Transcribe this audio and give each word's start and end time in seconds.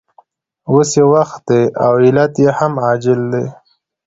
اوس 0.71 0.89
یې 0.97 1.03
وخت 1.13 1.39
دی 1.49 1.61
او 1.85 1.91
علت 2.03 2.33
یې 2.43 2.49
هم 2.57 2.73
عاجل 2.85 3.21
دی 3.33 3.45